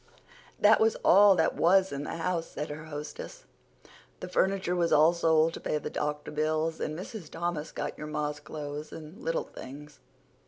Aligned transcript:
"That 0.59 0.79
was 0.81 0.97
all 1.05 1.35
that 1.35 1.53
was 1.55 1.91
in 1.91 2.05
the 2.05 2.15
house," 2.15 2.47
said 2.47 2.69
her 2.71 2.85
hostess. 2.85 3.43
"The 4.19 4.27
furniture 4.27 4.75
was 4.75 4.91
all 4.91 5.13
sold 5.13 5.53
to 5.53 5.59
pay 5.59 5.77
the 5.77 5.91
doctor 5.91 6.31
bills, 6.31 6.79
and 6.79 6.97
Mrs. 6.97 7.29
Thomas 7.29 7.71
got 7.71 7.99
your 7.99 8.07
ma's 8.07 8.39
clothes 8.39 8.91
and 8.91 9.21
little 9.23 9.43
things. 9.45 9.99